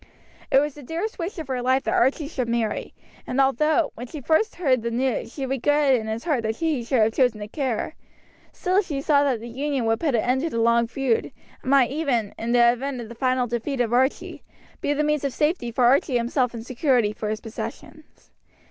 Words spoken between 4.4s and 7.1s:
heard the news, she regretted in her heart that he should